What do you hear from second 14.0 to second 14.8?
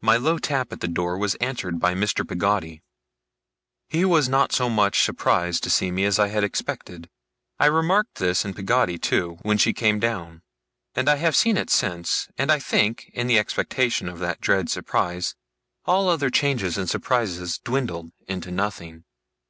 of that dread